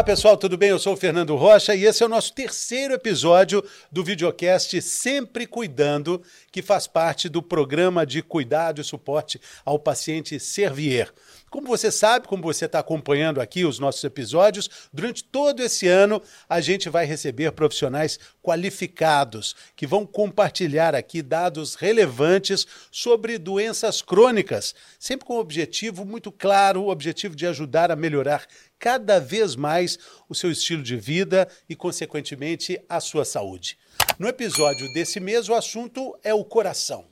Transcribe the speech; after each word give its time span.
Olá 0.00 0.04
pessoal, 0.06 0.34
tudo 0.34 0.56
bem? 0.56 0.70
Eu 0.70 0.78
sou 0.78 0.94
o 0.94 0.96
Fernando 0.96 1.36
Rocha 1.36 1.74
e 1.74 1.84
esse 1.84 2.02
é 2.02 2.06
o 2.06 2.08
nosso 2.08 2.32
terceiro 2.32 2.94
episódio 2.94 3.62
do 3.92 4.02
videocast 4.02 4.80
Sempre 4.80 5.46
Cuidando, 5.46 6.22
que 6.50 6.62
faz 6.62 6.86
parte 6.86 7.28
do 7.28 7.42
programa 7.42 8.06
de 8.06 8.22
cuidado 8.22 8.80
e 8.80 8.84
suporte 8.84 9.38
ao 9.62 9.78
paciente 9.78 10.40
Servier. 10.40 11.12
Como 11.50 11.66
você 11.66 11.90
sabe, 11.90 12.28
como 12.28 12.44
você 12.44 12.66
está 12.66 12.78
acompanhando 12.78 13.40
aqui 13.40 13.64
os 13.64 13.80
nossos 13.80 14.04
episódios, 14.04 14.70
durante 14.92 15.24
todo 15.24 15.60
esse 15.60 15.88
ano 15.88 16.22
a 16.48 16.60
gente 16.60 16.88
vai 16.88 17.04
receber 17.04 17.50
profissionais 17.50 18.20
qualificados 18.40 19.56
que 19.74 19.84
vão 19.84 20.06
compartilhar 20.06 20.94
aqui 20.94 21.20
dados 21.20 21.74
relevantes 21.74 22.64
sobre 22.92 23.36
doenças 23.36 24.00
crônicas, 24.00 24.76
sempre 24.96 25.26
com 25.26 25.34
o 25.34 25.40
objetivo 25.40 26.04
muito 26.04 26.30
claro, 26.30 26.84
o 26.84 26.88
objetivo 26.88 27.34
de 27.34 27.48
ajudar 27.48 27.90
a 27.90 27.96
melhorar 27.96 28.46
cada 28.78 29.18
vez 29.18 29.56
mais 29.56 29.98
o 30.28 30.36
seu 30.36 30.52
estilo 30.52 30.84
de 30.84 30.96
vida 30.96 31.48
e, 31.68 31.74
consequentemente, 31.74 32.80
a 32.88 33.00
sua 33.00 33.24
saúde. 33.24 33.76
No 34.20 34.28
episódio 34.28 34.86
desse 34.94 35.18
mês, 35.18 35.48
o 35.48 35.54
assunto 35.54 36.16
é 36.22 36.32
o 36.32 36.44
coração. 36.44 37.06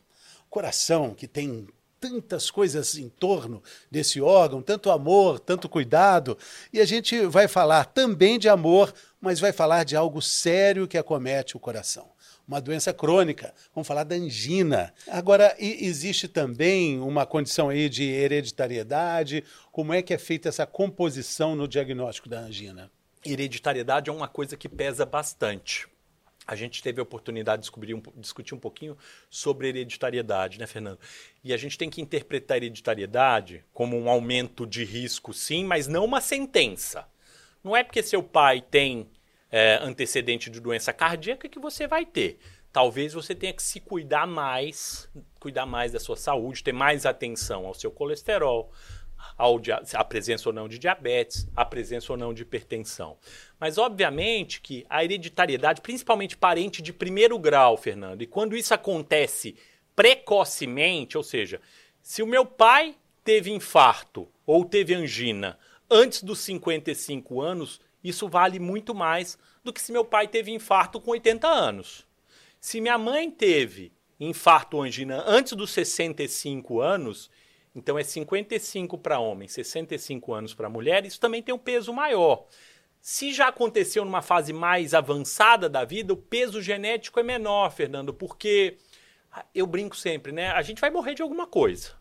Coração 0.48 1.12
que 1.12 1.26
tem 1.26 1.66
tantas 2.00 2.50
coisas 2.50 2.96
em 2.96 3.08
torno 3.08 3.62
desse 3.90 4.20
órgão, 4.20 4.62
tanto 4.62 4.90
amor, 4.90 5.38
tanto 5.38 5.68
cuidado. 5.68 6.36
E 6.72 6.80
a 6.80 6.84
gente 6.84 7.26
vai 7.26 7.48
falar 7.48 7.84
também 7.86 8.38
de 8.38 8.48
amor, 8.48 8.92
mas 9.20 9.40
vai 9.40 9.52
falar 9.52 9.84
de 9.84 9.96
algo 9.96 10.22
sério 10.22 10.88
que 10.88 10.98
acomete 10.98 11.56
o 11.56 11.60
coração. 11.60 12.10
Uma 12.46 12.60
doença 12.60 12.94
crônica, 12.94 13.52
vamos 13.74 13.86
falar 13.86 14.04
da 14.04 14.14
angina. 14.14 14.94
Agora, 15.08 15.54
existe 15.58 16.26
também 16.26 16.98
uma 16.98 17.26
condição 17.26 17.68
aí 17.68 17.90
de 17.90 18.04
hereditariedade. 18.04 19.44
Como 19.70 19.92
é 19.92 20.00
que 20.00 20.14
é 20.14 20.18
feita 20.18 20.48
essa 20.48 20.66
composição 20.66 21.54
no 21.54 21.68
diagnóstico 21.68 22.28
da 22.28 22.40
angina? 22.40 22.90
Hereditariedade 23.24 24.08
é 24.08 24.12
uma 24.12 24.28
coisa 24.28 24.56
que 24.56 24.68
pesa 24.68 25.04
bastante 25.04 25.86
a 26.48 26.56
gente 26.56 26.82
teve 26.82 26.98
a 26.98 27.02
oportunidade 27.02 27.70
de 27.70 27.94
um, 27.94 28.02
discutir 28.16 28.54
um 28.54 28.58
pouquinho 28.58 28.96
sobre 29.28 29.68
hereditariedade, 29.68 30.58
né, 30.58 30.66
Fernando? 30.66 30.98
E 31.44 31.52
a 31.52 31.58
gente 31.58 31.76
tem 31.76 31.90
que 31.90 32.00
interpretar 32.00 32.54
a 32.54 32.56
hereditariedade 32.56 33.62
como 33.74 33.98
um 33.98 34.08
aumento 34.08 34.66
de 34.66 34.82
risco, 34.82 35.34
sim, 35.34 35.62
mas 35.62 35.86
não 35.86 36.06
uma 36.06 36.22
sentença. 36.22 37.06
Não 37.62 37.76
é 37.76 37.84
porque 37.84 38.02
seu 38.02 38.22
pai 38.22 38.62
tem 38.62 39.10
é, 39.50 39.78
antecedente 39.82 40.48
de 40.48 40.58
doença 40.58 40.90
cardíaca 40.90 41.50
que 41.50 41.58
você 41.58 41.86
vai 41.86 42.06
ter. 42.06 42.38
Talvez 42.72 43.12
você 43.12 43.34
tenha 43.34 43.52
que 43.52 43.62
se 43.62 43.78
cuidar 43.78 44.26
mais, 44.26 45.06
cuidar 45.38 45.66
mais 45.66 45.92
da 45.92 46.00
sua 46.00 46.16
saúde, 46.16 46.64
ter 46.64 46.72
mais 46.72 47.04
atenção 47.04 47.66
ao 47.66 47.74
seu 47.74 47.90
colesterol, 47.90 48.72
ao, 49.36 49.60
a 49.94 50.04
presença 50.04 50.48
ou 50.48 50.52
não 50.52 50.68
de 50.68 50.78
diabetes, 50.78 51.48
a 51.54 51.64
presença 51.64 52.12
ou 52.12 52.16
não 52.16 52.32
de 52.32 52.42
hipertensão. 52.42 53.16
Mas, 53.58 53.78
obviamente, 53.78 54.60
que 54.60 54.86
a 54.88 55.04
hereditariedade, 55.04 55.80
principalmente 55.80 56.36
parente 56.36 56.80
de 56.80 56.92
primeiro 56.92 57.38
grau, 57.38 57.76
Fernando, 57.76 58.22
e 58.22 58.26
quando 58.26 58.56
isso 58.56 58.72
acontece 58.72 59.56
precocemente, 59.94 61.16
ou 61.16 61.24
seja, 61.24 61.60
se 62.00 62.22
o 62.22 62.26
meu 62.26 62.46
pai 62.46 62.94
teve 63.24 63.50
infarto 63.50 64.28
ou 64.46 64.64
teve 64.64 64.94
angina 64.94 65.58
antes 65.90 66.22
dos 66.22 66.38
55 66.40 67.40
anos, 67.40 67.80
isso 68.02 68.28
vale 68.28 68.58
muito 68.58 68.94
mais 68.94 69.36
do 69.62 69.72
que 69.72 69.80
se 69.80 69.92
meu 69.92 70.04
pai 70.04 70.28
teve 70.28 70.50
infarto 70.50 71.00
com 71.00 71.10
80 71.10 71.46
anos. 71.48 72.06
Se 72.60 72.80
minha 72.80 72.96
mãe 72.98 73.30
teve 73.30 73.92
infarto 74.18 74.76
ou 74.76 74.82
angina 74.82 75.22
antes 75.26 75.52
dos 75.52 75.70
65 75.70 76.80
anos, 76.80 77.30
então 77.78 77.96
é 77.96 78.02
55 78.02 78.98
para 78.98 79.20
homem, 79.20 79.46
65 79.46 80.34
anos 80.34 80.52
para 80.52 80.68
mulher, 80.68 81.06
isso 81.06 81.20
também 81.20 81.42
tem 81.42 81.54
um 81.54 81.58
peso 81.58 81.92
maior. 81.92 82.44
Se 83.00 83.32
já 83.32 83.48
aconteceu 83.48 84.04
numa 84.04 84.20
fase 84.20 84.52
mais 84.52 84.92
avançada 84.92 85.68
da 85.68 85.84
vida, 85.84 86.12
o 86.12 86.16
peso 86.16 86.60
genético 86.60 87.20
é 87.20 87.22
menor, 87.22 87.70
Fernando, 87.70 88.12
porque 88.12 88.76
ah, 89.32 89.44
eu 89.54 89.66
brinco 89.66 89.96
sempre, 89.96 90.32
né? 90.32 90.50
A 90.50 90.60
gente 90.62 90.80
vai 90.80 90.90
morrer 90.90 91.14
de 91.14 91.22
alguma 91.22 91.46
coisa. 91.46 91.92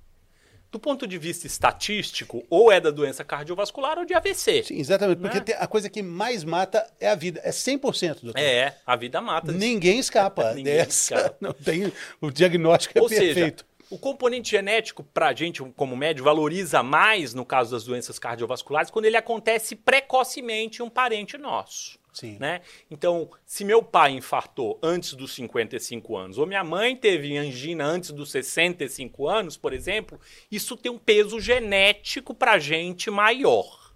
Do 0.69 0.79
ponto 0.79 1.07
de 1.07 1.17
vista 1.17 1.47
estatístico, 1.47 2.44
ou 2.49 2.69
é 2.71 2.81
da 2.81 2.91
doença 2.91 3.23
cardiovascular 3.23 3.97
ou 3.97 4.03
de 4.03 4.13
AVC. 4.13 4.63
Sim, 4.63 4.79
exatamente, 4.79 5.21
né? 5.21 5.29
porque 5.29 5.53
a 5.53 5.65
coisa 5.65 5.89
que 5.89 6.01
mais 6.01 6.44
mata 6.44 6.85
é 6.99 7.07
a 7.07 7.15
vida, 7.15 7.39
é 7.44 7.51
100%, 7.51 8.23
doutor. 8.23 8.38
É, 8.38 8.75
a 8.85 8.95
vida 8.97 9.21
mata. 9.21 9.51
Ninguém 9.51 9.99
escapa 9.99 10.49
Ninguém 10.55 10.75
dessa. 10.75 11.15
Escapa. 11.15 11.38
Não 11.39 11.53
tem, 11.53 11.94
o 12.19 12.29
diagnóstico 12.29 12.97
é 12.97 13.01
ou 13.01 13.07
perfeito. 13.07 13.63
Seja, 13.63 13.76
o 13.89 13.97
componente 13.97 14.51
genético, 14.51 15.03
para 15.03 15.29
a 15.29 15.33
gente, 15.33 15.63
como 15.75 15.95
médio, 15.95 16.23
valoriza 16.23 16.83
mais 16.83 17.33
no 17.33 17.45
caso 17.45 17.71
das 17.71 17.83
doenças 17.83 18.19
cardiovasculares 18.19 18.91
quando 18.91 19.05
ele 19.05 19.17
acontece 19.17 19.75
precocemente 19.75 20.81
em 20.81 20.85
um 20.85 20.89
parente 20.89 21.37
nosso. 21.37 21.97
Sim. 22.13 22.37
Né? 22.39 22.61
Então, 22.89 23.29
se 23.45 23.63
meu 23.63 23.83
pai 23.83 24.11
infartou 24.11 24.79
antes 24.81 25.13
dos 25.13 25.35
55 25.35 26.17
anos, 26.17 26.37
ou 26.39 26.47
minha 26.47 26.63
mãe 26.63 26.95
teve 26.95 27.37
angina 27.37 27.85
antes 27.85 28.09
dos 28.09 28.31
65 28.31 29.27
anos, 29.27 29.55
por 29.55 29.71
exemplo, 29.71 30.19
isso 30.51 30.75
tem 30.75 30.91
um 30.91 30.97
peso 30.97 31.39
genético 31.39 32.33
para 32.33 32.53
a 32.53 32.59
gente 32.59 33.11
maior. 33.11 33.86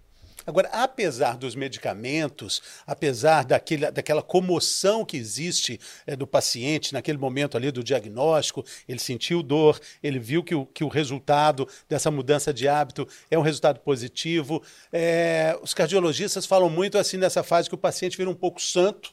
Agora, 0.46 0.68
apesar 0.72 1.36
dos 1.36 1.54
medicamentos, 1.54 2.60
apesar 2.86 3.44
daquele, 3.44 3.90
daquela 3.90 4.22
comoção 4.22 5.04
que 5.04 5.16
existe 5.16 5.78
é, 6.06 6.16
do 6.16 6.26
paciente 6.26 6.92
naquele 6.92 7.18
momento 7.18 7.56
ali 7.56 7.70
do 7.70 7.82
diagnóstico, 7.82 8.64
ele 8.88 8.98
sentiu 8.98 9.42
dor, 9.42 9.80
ele 10.02 10.18
viu 10.18 10.42
que 10.42 10.54
o, 10.54 10.66
que 10.66 10.84
o 10.84 10.88
resultado 10.88 11.68
dessa 11.88 12.10
mudança 12.10 12.52
de 12.52 12.68
hábito 12.68 13.06
é 13.30 13.38
um 13.38 13.42
resultado 13.42 13.80
positivo. 13.80 14.62
É, 14.92 15.58
os 15.62 15.74
cardiologistas 15.74 16.46
falam 16.46 16.68
muito 16.68 16.98
assim 16.98 17.16
nessa 17.16 17.42
fase 17.42 17.68
que 17.68 17.74
o 17.74 17.78
paciente 17.78 18.16
vira 18.16 18.30
um 18.30 18.34
pouco 18.34 18.60
santo, 18.60 19.12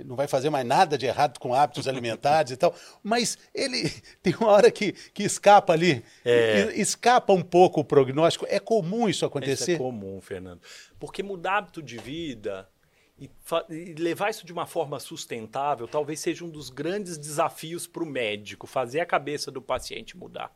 ele 0.00 0.08
não 0.08 0.16
vai 0.16 0.26
fazer 0.26 0.50
mais 0.50 0.66
nada 0.66 0.96
de 0.96 1.06
errado 1.06 1.38
com 1.38 1.54
hábitos 1.54 1.86
alimentares 1.86 2.52
e 2.52 2.56
tal, 2.56 2.74
mas 3.02 3.38
ele 3.54 3.90
tem 4.22 4.34
uma 4.34 4.50
hora 4.50 4.70
que, 4.70 4.92
que 4.92 5.22
escapa 5.22 5.72
ali, 5.72 6.02
é. 6.24 6.72
escapa 6.74 7.32
um 7.32 7.42
pouco 7.42 7.80
o 7.80 7.84
prognóstico. 7.84 8.46
É 8.48 8.58
comum 8.58 9.08
isso 9.08 9.24
acontecer? 9.24 9.72
Isso 9.72 9.72
é 9.72 9.76
comum, 9.76 10.20
Fernando. 10.20 10.60
Porque 10.98 11.22
mudar 11.22 11.58
hábito 11.58 11.82
de 11.82 11.98
vida 11.98 12.68
e, 13.18 13.28
e 13.68 13.94
levar 13.94 14.30
isso 14.30 14.46
de 14.46 14.52
uma 14.52 14.66
forma 14.66 14.98
sustentável 14.98 15.86
talvez 15.86 16.20
seja 16.20 16.44
um 16.44 16.48
dos 16.48 16.70
grandes 16.70 17.18
desafios 17.18 17.86
para 17.86 18.02
o 18.02 18.06
médico, 18.06 18.66
fazer 18.66 19.00
a 19.00 19.06
cabeça 19.06 19.50
do 19.50 19.60
paciente 19.60 20.16
mudar. 20.16 20.50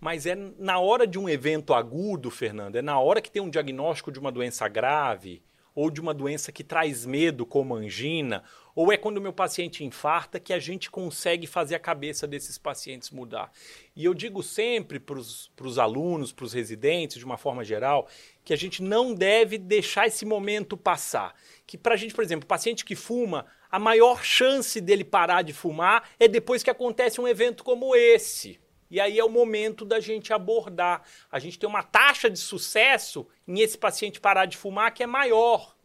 Mas 0.00 0.26
é 0.26 0.36
na 0.36 0.78
hora 0.78 1.06
de 1.06 1.18
um 1.18 1.28
evento 1.28 1.74
agudo, 1.74 2.30
Fernando, 2.30 2.76
é 2.76 2.82
na 2.82 3.00
hora 3.00 3.20
que 3.20 3.30
tem 3.30 3.42
um 3.42 3.50
diagnóstico 3.50 4.12
de 4.12 4.20
uma 4.20 4.30
doença 4.30 4.68
grave, 4.68 5.42
ou 5.78 5.92
de 5.92 6.00
uma 6.00 6.12
doença 6.12 6.50
que 6.50 6.64
traz 6.64 7.06
medo, 7.06 7.46
como 7.46 7.76
angina, 7.76 8.42
ou 8.74 8.92
é 8.92 8.96
quando 8.96 9.18
o 9.18 9.20
meu 9.20 9.32
paciente 9.32 9.84
infarta 9.84 10.40
que 10.40 10.52
a 10.52 10.58
gente 10.58 10.90
consegue 10.90 11.46
fazer 11.46 11.76
a 11.76 11.78
cabeça 11.78 12.26
desses 12.26 12.58
pacientes 12.58 13.12
mudar. 13.12 13.52
E 13.94 14.04
eu 14.04 14.12
digo 14.12 14.42
sempre 14.42 14.98
para 14.98 15.16
os 15.16 15.78
alunos, 15.78 16.32
para 16.32 16.44
os 16.44 16.52
residentes, 16.52 17.18
de 17.18 17.24
uma 17.24 17.36
forma 17.36 17.62
geral, 17.62 18.08
que 18.44 18.52
a 18.52 18.56
gente 18.56 18.82
não 18.82 19.14
deve 19.14 19.56
deixar 19.56 20.08
esse 20.08 20.26
momento 20.26 20.76
passar. 20.76 21.32
Que 21.64 21.78
para 21.78 21.94
a 21.94 21.96
gente, 21.96 22.12
por 22.12 22.24
exemplo, 22.24 22.44
paciente 22.44 22.84
que 22.84 22.96
fuma, 22.96 23.46
a 23.70 23.78
maior 23.78 24.24
chance 24.24 24.80
dele 24.80 25.04
parar 25.04 25.42
de 25.42 25.52
fumar 25.52 26.10
é 26.18 26.26
depois 26.26 26.60
que 26.60 26.70
acontece 26.70 27.20
um 27.20 27.28
evento 27.28 27.62
como 27.62 27.94
esse. 27.94 28.58
E 28.90 29.00
aí 29.00 29.18
é 29.18 29.24
o 29.24 29.28
momento 29.28 29.84
da 29.84 30.00
gente 30.00 30.32
abordar. 30.32 31.02
A 31.30 31.38
gente 31.38 31.58
tem 31.58 31.68
uma 31.68 31.82
taxa 31.82 32.30
de 32.30 32.38
sucesso 32.38 33.26
em 33.46 33.60
esse 33.60 33.76
paciente 33.76 34.20
parar 34.20 34.46
de 34.46 34.56
fumar 34.56 34.92
que 34.92 35.02
é 35.02 35.06
maior. 35.06 35.76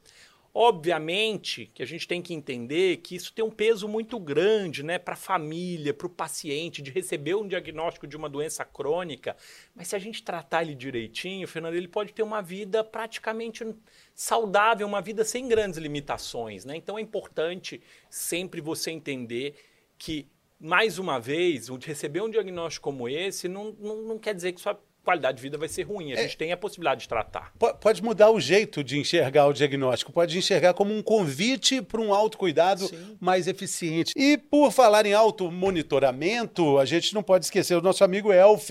Obviamente 0.56 1.72
que 1.74 1.82
a 1.82 1.86
gente 1.86 2.08
tem 2.08 2.22
que 2.22 2.32
entender 2.32 2.98
que 2.98 3.16
isso 3.16 3.34
tem 3.34 3.44
um 3.44 3.50
peso 3.50 3.88
muito 3.88 4.20
grande 4.20 4.84
né, 4.84 5.00
para 5.00 5.16
a 5.16 5.18
família, 5.18 5.96
para 5.96 6.06
o 6.06 6.10
paciente, 6.10 6.80
de 6.80 6.92
receber 6.92 7.34
um 7.34 7.48
diagnóstico 7.48 8.06
de 8.06 8.16
uma 8.16 8.30
doença 8.30 8.64
crônica. 8.64 9.36
Mas 9.74 9.88
se 9.88 9.96
a 9.96 10.00
gente 10.00 10.22
tratar 10.22 10.62
ele 10.62 10.76
direitinho, 10.76 11.48
Fernando, 11.48 11.74
ele 11.74 11.88
pode 11.88 12.14
ter 12.14 12.22
uma 12.22 12.40
vida 12.40 12.84
praticamente 12.84 13.66
saudável, 14.14 14.86
uma 14.86 15.02
vida 15.02 15.26
sem 15.26 15.48
grandes 15.48 15.80
limitações. 15.80 16.66
Né? 16.66 16.78
Então 16.78 17.00
é 17.00 17.02
importante 17.02 17.82
sempre 18.08 18.62
você 18.62 18.92
entender 18.92 19.56
que 19.98 20.28
mais 20.64 20.98
uma 20.98 21.20
vez, 21.20 21.68
receber 21.86 22.22
um 22.22 22.30
diagnóstico 22.30 22.90
como 22.90 23.10
esse 23.10 23.50
não, 23.50 23.76
não, 23.78 24.02
não 24.04 24.18
quer 24.18 24.34
dizer 24.34 24.54
que 24.54 24.62
sua 24.62 24.80
qualidade 25.04 25.36
de 25.36 25.44
vida 25.44 25.58
vai 25.58 25.68
ser 25.68 25.84
ruim. 25.84 26.14
A 26.14 26.16
é, 26.16 26.22
gente 26.24 26.38
tem 26.38 26.54
a 26.54 26.58
possibilidade 26.58 27.02
de 27.02 27.10
tratar. 27.10 27.52
Pode 27.82 28.02
mudar 28.02 28.32
o 28.32 28.40
jeito 28.40 28.82
de 28.82 28.98
enxergar 28.98 29.46
o 29.48 29.54
diagnóstico, 29.54 30.14
pode 30.14 30.38
enxergar 30.38 30.74
como 30.74 30.96
um 30.96 31.04
convite 31.04 31.82
para 31.82 32.00
um 32.00 32.14
autocuidado 32.14 32.88
Sim. 32.88 33.18
mais 33.20 33.48
eficiente. 33.50 34.14
E 34.16 34.38
por 34.38 34.72
falar 34.72 35.06
em 35.06 35.14
automonitoramento, 35.14 36.80
a 36.80 36.86
gente 36.86 37.14
não 37.14 37.22
pode 37.22 37.44
esquecer 37.44 37.76
o 37.76 37.82
nosso 37.82 38.02
amigo 38.02 38.32
Elf, 38.32 38.70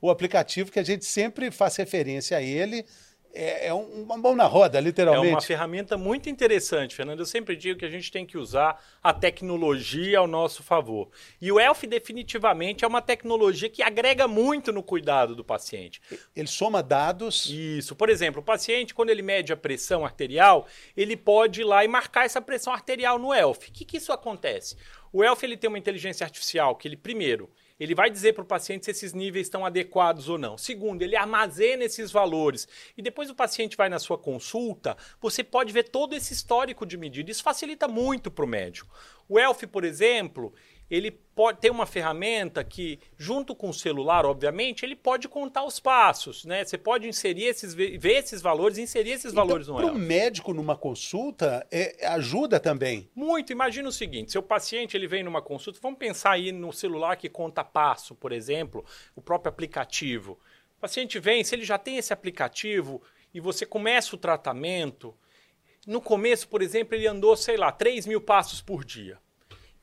o 0.00 0.10
aplicativo 0.10 0.72
que 0.72 0.78
a 0.78 0.84
gente 0.84 1.04
sempre 1.04 1.50
faz 1.50 1.76
referência 1.76 2.38
a 2.38 2.42
ele 2.42 2.86
é, 3.36 3.66
é 3.66 3.74
uma 3.74 4.16
mão 4.16 4.34
na 4.34 4.46
roda, 4.46 4.80
literalmente. 4.80 5.28
É 5.28 5.34
uma 5.34 5.40
ferramenta 5.40 5.96
muito 5.98 6.30
interessante, 6.30 6.94
Fernando. 6.94 7.20
Eu 7.20 7.26
sempre 7.26 7.54
digo 7.54 7.78
que 7.78 7.84
a 7.84 7.90
gente 7.90 8.10
tem 8.10 8.24
que 8.24 8.38
usar 8.38 8.82
a 9.02 9.12
tecnologia 9.12 10.18
ao 10.18 10.26
nosso 10.26 10.62
favor. 10.62 11.10
E 11.40 11.52
o 11.52 11.60
ELF 11.60 11.86
definitivamente 11.86 12.84
é 12.84 12.88
uma 12.88 13.02
tecnologia 13.02 13.68
que 13.68 13.82
agrega 13.82 14.26
muito 14.26 14.72
no 14.72 14.82
cuidado 14.82 15.36
do 15.36 15.44
paciente. 15.44 16.00
Ele 16.34 16.48
soma 16.48 16.82
dados. 16.82 17.50
Isso. 17.50 17.94
Por 17.94 18.08
exemplo, 18.08 18.40
o 18.40 18.44
paciente, 18.44 18.94
quando 18.94 19.10
ele 19.10 19.22
mede 19.22 19.52
a 19.52 19.56
pressão 19.56 20.04
arterial, 20.04 20.66
ele 20.96 21.16
pode 21.16 21.60
ir 21.60 21.64
lá 21.64 21.84
e 21.84 21.88
marcar 21.88 22.24
essa 22.24 22.40
pressão 22.40 22.72
arterial 22.72 23.18
no 23.18 23.34
ELF. 23.34 23.68
O 23.68 23.72
que, 23.72 23.84
que 23.84 23.98
isso 23.98 24.12
acontece? 24.12 24.76
O 25.12 25.22
ELF 25.22 25.44
ele 25.44 25.56
tem 25.56 25.68
uma 25.68 25.78
inteligência 25.78 26.24
artificial 26.24 26.74
que 26.74 26.88
ele, 26.88 26.96
primeiro, 26.96 27.50
ele 27.78 27.94
vai 27.94 28.10
dizer 28.10 28.32
para 28.32 28.42
o 28.42 28.46
paciente 28.46 28.84
se 28.84 28.90
esses 28.90 29.12
níveis 29.12 29.46
estão 29.46 29.64
adequados 29.64 30.28
ou 30.28 30.38
não. 30.38 30.56
Segundo, 30.56 31.02
ele 31.02 31.16
armazena 31.16 31.84
esses 31.84 32.10
valores. 32.10 32.66
E 32.96 33.02
depois 33.02 33.28
o 33.28 33.34
paciente 33.34 33.76
vai 33.76 33.88
na 33.88 33.98
sua 33.98 34.16
consulta, 34.16 34.96
você 35.20 35.44
pode 35.44 35.72
ver 35.72 35.84
todo 35.84 36.14
esse 36.14 36.32
histórico 36.32 36.86
de 36.86 36.96
medida. 36.96 37.30
Isso 37.30 37.42
facilita 37.42 37.86
muito 37.86 38.30
para 38.30 38.44
o 38.44 38.48
médico. 38.48 38.94
O 39.28 39.38
ELF, 39.38 39.66
por 39.66 39.84
exemplo, 39.84 40.54
ele 40.90 41.10
pode 41.10 41.58
ter 41.60 41.70
uma 41.70 41.84
ferramenta 41.84 42.62
que, 42.62 42.98
junto 43.18 43.54
com 43.54 43.70
o 43.70 43.74
celular, 43.74 44.24
obviamente, 44.24 44.84
ele 44.84 44.94
pode 44.94 45.28
contar 45.28 45.64
os 45.64 45.80
passos, 45.80 46.44
né? 46.44 46.64
Você 46.64 46.78
pode 46.78 47.08
inserir 47.08 47.44
esses, 47.44 47.74
ver 47.74 48.18
esses 48.18 48.40
valores, 48.40 48.78
inserir 48.78 49.10
esses 49.10 49.32
então, 49.32 49.44
valores 49.44 49.66
no 49.66 49.76
Para 49.76 49.92
o 49.92 49.98
médico 49.98 50.54
numa 50.54 50.76
consulta, 50.76 51.66
é, 51.70 52.06
ajuda 52.06 52.60
também. 52.60 53.08
Muito. 53.14 53.52
Imagina 53.52 53.88
o 53.88 53.92
seguinte: 53.92 54.32
seu 54.32 54.42
paciente 54.42 54.96
ele 54.96 55.08
vem 55.08 55.24
numa 55.24 55.42
consulta, 55.42 55.80
vamos 55.82 55.98
pensar 55.98 56.32
aí 56.32 56.52
no 56.52 56.72
celular 56.72 57.16
que 57.16 57.28
conta 57.28 57.64
passo, 57.64 58.14
por 58.14 58.32
exemplo, 58.32 58.84
o 59.14 59.20
próprio 59.20 59.50
aplicativo. 59.50 60.38
O 60.78 60.80
paciente 60.80 61.18
vem, 61.18 61.42
se 61.42 61.54
ele 61.54 61.64
já 61.64 61.78
tem 61.78 61.96
esse 61.96 62.12
aplicativo 62.12 63.02
e 63.34 63.40
você 63.40 63.66
começa 63.66 64.14
o 64.14 64.18
tratamento, 64.18 65.14
no 65.86 66.00
começo, 66.00 66.48
por 66.48 66.62
exemplo, 66.62 66.94
ele 66.94 67.06
andou, 67.06 67.36
sei 67.36 67.56
lá, 67.56 67.72
3 67.72 68.06
mil 68.06 68.20
passos 68.20 68.60
por 68.60 68.84
dia. 68.84 69.18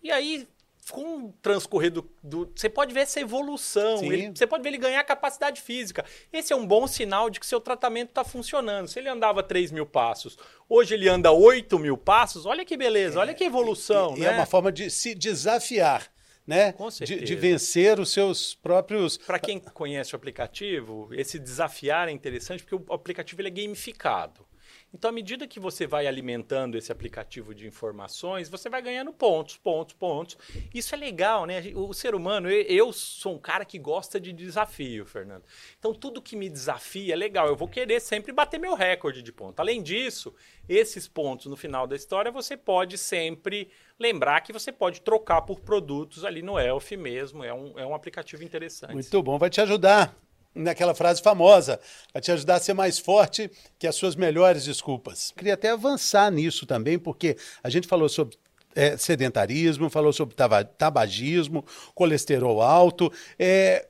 E 0.02 0.12
aí 0.12 0.48
com 0.92 1.26
o 1.26 1.34
transcorrer 1.42 1.92
do, 1.92 2.10
do, 2.22 2.52
Você 2.56 2.70
pode 2.70 2.94
ver 2.94 3.02
essa 3.02 3.20
evolução, 3.20 4.04
ele, 4.04 4.30
você 4.30 4.46
pode 4.46 4.64
ver 4.64 4.70
ele 4.70 4.78
ganhar 4.78 5.04
capacidade 5.04 5.62
física. 5.62 6.04
Esse 6.32 6.54
é 6.54 6.56
um 6.56 6.66
bom 6.66 6.88
sinal 6.88 7.30
de 7.30 7.40
que 7.40 7.46
seu 7.46 7.60
tratamento 7.60 8.10
está 8.10 8.24
funcionando. 8.24 8.88
Se 8.88 9.00
ele 9.00 9.10
andava 9.10 9.42
3 9.42 9.72
mil 9.72 9.86
passos, 9.86 10.38
hoje 10.68 10.94
ele 10.94 11.08
anda 11.08 11.32
8 11.32 11.78
mil 11.80 11.98
passos, 11.98 12.46
olha 12.46 12.66
que 12.66 12.76
beleza, 12.76 13.18
é, 13.18 13.22
olha 13.22 13.34
que 13.34 13.44
evolução. 13.44 14.16
E, 14.18 14.22
né? 14.22 14.28
é 14.28 14.32
uma 14.32 14.46
forma 14.46 14.72
de 14.72 14.90
se 14.90 15.16
desafiar. 15.16 16.12
Né? 16.46 16.76
De, 17.00 17.22
de, 17.22 17.36
vencer 17.36 18.02
os 18.02 18.12
seus 18.12 18.54
próprios. 18.54 19.18
Para 19.18 19.40
quem 19.40 19.62
conhece 19.62 20.14
o 20.14 20.18
aplicativo, 20.18 21.08
esse 21.14 21.40
desafiar 21.40 22.10
é 22.10 22.12
interessante 22.12 22.62
porque 22.62 22.76
o 22.76 22.94
aplicativo 22.94 23.40
ele 23.40 23.48
é 23.48 23.52
gamificado. 23.52 24.46
Então, 24.94 25.10
à 25.10 25.12
medida 25.12 25.48
que 25.48 25.60
você 25.60 25.88
vai 25.88 26.06
alimentando 26.06 26.78
esse 26.78 26.92
aplicativo 26.92 27.56
de 27.56 27.66
informações, 27.66 28.48
você 28.48 28.70
vai 28.70 28.80
ganhando 28.80 29.12
pontos, 29.12 29.58
pontos, 29.58 29.96
pontos. 29.96 30.38
Isso 30.72 30.94
é 30.94 30.98
legal, 30.98 31.48
né? 31.48 31.64
O 31.74 31.92
ser 31.94 32.14
humano, 32.14 32.48
eu 32.50 32.94
sou 32.94 33.34
um 33.34 33.40
cara 33.40 33.66
que 33.66 33.80
gosta 33.80 34.20
de 34.20 34.32
desafio, 34.32 35.04
Fernando. 35.04 35.44
Então, 35.80 35.96
tudo 35.96 36.22
que 36.22 36.36
me 36.36 36.48
desafia 36.48 37.14
é 37.14 37.18
legal. 37.18 37.48
Eu 37.48 37.56
vou 37.56 37.68
querer 37.68 38.00
sempre 38.00 38.32
bater 38.32 38.60
meu 38.60 38.76
recorde 38.76 39.24
de 39.24 39.32
pontos. 39.32 39.60
Além 39.60 39.82
disso, 39.82 40.34
esses 40.70 41.08
pontos 41.08 41.48
no 41.48 41.56
final 41.56 41.88
da 41.88 41.96
história, 41.96 42.32
você 42.32 42.56
pode 42.56 42.98
sempre 42.98 43.70
lembrar 44.00 44.42
que 44.42 44.54
você 44.54 44.72
pode 44.72 45.02
trocar 45.02 45.42
por 45.42 45.60
produtos 45.60 46.24
ali 46.24 46.44
no 46.44 46.60
Elf 46.60 46.92
mesmo. 46.92 47.44
É 47.44 47.54
um, 47.54 47.80
é 47.80 47.86
um 47.86 47.96
aplicativo 47.96 48.44
interessante. 48.44 48.94
Muito 48.94 49.24
bom, 49.24 49.40
vai 49.40 49.50
te 49.50 49.60
ajudar 49.60 50.16
naquela 50.54 50.94
frase 50.94 51.22
famosa, 51.22 51.80
a 52.14 52.22
te 52.22 52.32
ajudar 52.32 52.56
a 52.56 52.60
ser 52.60 52.74
mais 52.74 53.00
forte 53.00 53.50
que 53.80 53.88
as 53.88 53.96
suas 53.96 54.16
melhores 54.16 54.66
desculpas. 54.66 55.34
Queria 55.36 55.56
até 55.56 55.72
avançar 55.72 56.32
nisso 56.32 56.66
também, 56.66 57.00
porque 57.00 57.38
a 57.64 57.70
gente 57.70 57.88
falou 57.88 58.08
sobre 58.08 58.38
é, 58.76 58.98
sedentarismo, 58.98 59.90
falou 59.90 60.14
sobre 60.14 60.36
tabagismo, 60.78 61.66
colesterol 61.94 62.62
alto, 62.62 63.12
é, 63.38 63.88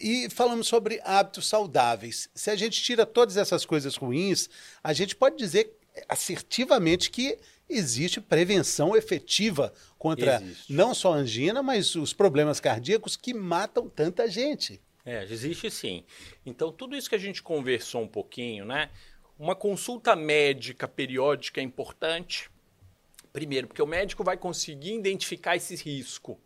e 0.00 0.28
falamos 0.30 0.66
sobre 0.66 1.00
hábitos 1.04 1.46
saudáveis. 1.46 2.28
Se 2.34 2.50
a 2.50 2.56
gente 2.56 2.82
tira 2.82 3.04
todas 3.04 3.36
essas 3.36 3.66
coisas 3.66 3.96
ruins, 3.96 4.48
a 4.82 4.92
gente 4.92 5.14
pode 5.14 5.36
dizer 5.36 5.76
assertivamente 6.08 7.10
que 7.10 7.36
existe 7.68 8.20
prevenção 8.20 8.96
efetiva 8.96 9.72
contra 9.98 10.40
existe. 10.42 10.72
não 10.72 10.94
só 10.94 11.12
a 11.12 11.16
angina, 11.16 11.62
mas 11.62 11.94
os 11.94 12.12
problemas 12.12 12.58
cardíacos 12.58 13.16
que 13.16 13.34
matam 13.34 13.88
tanta 13.88 14.28
gente. 14.28 14.80
É, 15.04 15.24
existe 15.24 15.70
sim. 15.70 16.04
Então, 16.44 16.70
tudo 16.70 16.96
isso 16.96 17.08
que 17.08 17.14
a 17.14 17.18
gente 17.18 17.42
conversou 17.42 18.02
um 18.02 18.08
pouquinho, 18.08 18.64
né? 18.64 18.90
Uma 19.38 19.54
consulta 19.54 20.14
médica 20.14 20.86
periódica 20.86 21.60
é 21.60 21.64
importante. 21.64 22.50
Primeiro, 23.32 23.68
porque 23.68 23.82
o 23.82 23.86
médico 23.86 24.22
vai 24.22 24.36
conseguir 24.36 24.94
identificar 24.94 25.56
esse 25.56 25.74
risco. 25.76 26.38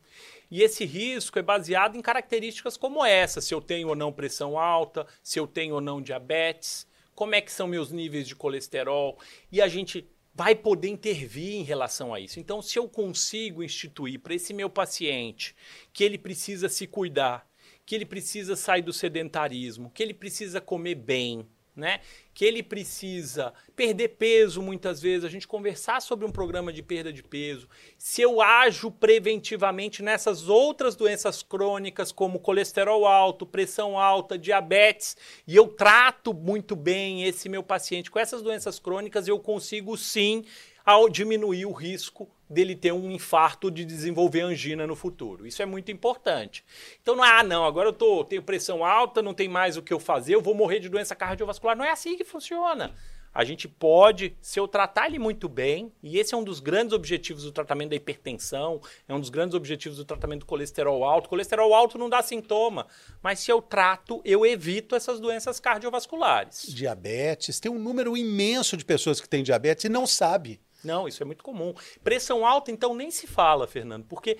E 0.50 0.62
esse 0.62 0.84
risco 0.84 1.38
é 1.38 1.42
baseado 1.42 1.96
em 1.96 2.02
características 2.02 2.76
como 2.76 3.04
essa: 3.04 3.40
se 3.40 3.52
eu 3.52 3.60
tenho 3.60 3.88
ou 3.88 3.96
não 3.96 4.12
pressão 4.12 4.58
alta, 4.58 5.06
se 5.22 5.40
eu 5.40 5.46
tenho 5.46 5.74
ou 5.74 5.80
não 5.80 6.00
diabetes, 6.00 6.86
como 7.14 7.34
é 7.34 7.40
que 7.40 7.50
são 7.50 7.66
meus 7.66 7.90
níveis 7.90 8.28
de 8.28 8.36
colesterol. 8.36 9.18
E 9.50 9.60
a 9.60 9.66
gente 9.66 10.08
vai 10.34 10.54
poder 10.54 10.88
intervir 10.88 11.54
em 11.54 11.62
relação 11.62 12.12
a 12.12 12.20
isso. 12.20 12.40
Então, 12.40 12.60
se 12.60 12.78
eu 12.78 12.88
consigo 12.88 13.62
instituir 13.62 14.20
para 14.20 14.34
esse 14.34 14.52
meu 14.52 14.68
paciente 14.68 15.54
que 15.92 16.02
ele 16.02 16.18
precisa 16.18 16.68
se 16.68 16.86
cuidar, 16.86 17.48
que 17.86 17.94
ele 17.94 18.06
precisa 18.06 18.56
sair 18.56 18.82
do 18.82 18.92
sedentarismo, 18.92 19.90
que 19.90 20.02
ele 20.02 20.14
precisa 20.14 20.60
comer 20.60 20.94
bem, 20.94 21.46
né? 21.76 22.00
Que 22.32 22.44
ele 22.44 22.62
precisa 22.62 23.52
perder 23.74 24.10
peso 24.10 24.62
muitas 24.62 25.02
vezes, 25.02 25.24
a 25.24 25.28
gente 25.28 25.46
conversar 25.46 26.00
sobre 26.00 26.24
um 26.24 26.30
programa 26.30 26.72
de 26.72 26.82
perda 26.82 27.12
de 27.12 27.22
peso. 27.22 27.68
Se 27.98 28.22
eu 28.22 28.40
ajo 28.40 28.90
preventivamente 28.90 30.02
nessas 30.02 30.48
outras 30.48 30.94
doenças 30.94 31.42
crônicas, 31.42 32.12
como 32.12 32.38
colesterol 32.38 33.06
alto, 33.06 33.44
pressão 33.44 33.98
alta, 33.98 34.38
diabetes, 34.38 35.16
e 35.46 35.56
eu 35.56 35.66
trato 35.66 36.32
muito 36.32 36.76
bem 36.76 37.24
esse 37.24 37.48
meu 37.48 37.62
paciente 37.62 38.10
com 38.10 38.18
essas 38.18 38.42
doenças 38.42 38.78
crônicas, 38.78 39.26
eu 39.26 39.38
consigo 39.40 39.96
sim 39.96 40.44
ao 40.84 41.08
diminuir 41.08 41.66
o 41.66 41.72
risco 41.72 42.30
dele 42.48 42.74
ter 42.74 42.92
um 42.92 43.10
infarto 43.10 43.70
de 43.70 43.84
desenvolver 43.84 44.42
angina 44.42 44.86
no 44.86 44.94
futuro. 44.94 45.46
Isso 45.46 45.62
é 45.62 45.66
muito 45.66 45.90
importante. 45.90 46.64
Então 47.02 47.16
não 47.16 47.24
é, 47.24 47.30
ah, 47.30 47.42
não, 47.42 47.64
agora 47.64 47.88
eu 47.88 47.92
tô, 47.92 48.24
tenho 48.24 48.42
pressão 48.42 48.84
alta, 48.84 49.22
não 49.22 49.34
tem 49.34 49.48
mais 49.48 49.76
o 49.76 49.82
que 49.82 49.92
eu 49.92 50.00
fazer, 50.00 50.34
eu 50.34 50.42
vou 50.42 50.54
morrer 50.54 50.80
de 50.80 50.88
doença 50.88 51.14
cardiovascular. 51.14 51.76
Não 51.76 51.84
é 51.84 51.90
assim 51.90 52.16
que 52.16 52.24
funciona. 52.24 52.94
A 53.34 53.42
gente 53.42 53.66
pode, 53.66 54.36
se 54.40 54.60
eu 54.60 54.68
tratar 54.68 55.06
ele 55.06 55.18
muito 55.18 55.48
bem, 55.48 55.90
e 56.00 56.18
esse 56.20 56.32
é 56.32 56.36
um 56.36 56.44
dos 56.44 56.60
grandes 56.60 56.92
objetivos 56.92 57.42
do 57.42 57.50
tratamento 57.50 57.90
da 57.90 57.96
hipertensão, 57.96 58.80
é 59.08 59.12
um 59.12 59.18
dos 59.18 59.28
grandes 59.28 59.56
objetivos 59.56 59.98
do 59.98 60.04
tratamento 60.04 60.40
do 60.40 60.46
colesterol 60.46 61.02
alto. 61.02 61.28
Colesterol 61.28 61.74
alto 61.74 61.98
não 61.98 62.08
dá 62.08 62.22
sintoma, 62.22 62.86
mas 63.20 63.40
se 63.40 63.50
eu 63.50 63.60
trato, 63.60 64.22
eu 64.24 64.46
evito 64.46 64.94
essas 64.94 65.18
doenças 65.18 65.58
cardiovasculares. 65.58 66.72
Diabetes, 66.72 67.58
tem 67.58 67.72
um 67.72 67.78
número 67.78 68.16
imenso 68.16 68.76
de 68.76 68.84
pessoas 68.84 69.20
que 69.20 69.28
têm 69.28 69.42
diabetes 69.42 69.84
e 69.84 69.88
não 69.88 70.06
sabe. 70.06 70.60
Não, 70.84 71.08
isso 71.08 71.22
é 71.22 71.26
muito 71.26 71.42
comum. 71.42 71.74
Pressão 72.02 72.46
alta, 72.46 72.70
então, 72.70 72.94
nem 72.94 73.10
se 73.10 73.26
fala, 73.26 73.66
Fernando, 73.66 74.04
porque 74.06 74.38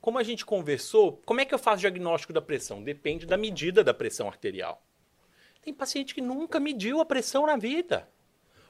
como 0.00 0.18
a 0.18 0.22
gente 0.22 0.46
conversou, 0.46 1.20
como 1.26 1.40
é 1.40 1.44
que 1.44 1.54
eu 1.54 1.58
faço 1.58 1.80
diagnóstico 1.80 2.32
da 2.32 2.40
pressão? 2.40 2.82
Depende 2.82 3.26
da 3.26 3.36
medida 3.36 3.84
da 3.84 3.92
pressão 3.92 4.28
arterial. 4.28 4.82
Tem 5.60 5.74
paciente 5.74 6.14
que 6.14 6.22
nunca 6.22 6.58
mediu 6.58 7.00
a 7.00 7.04
pressão 7.04 7.46
na 7.46 7.56
vida. 7.56 8.08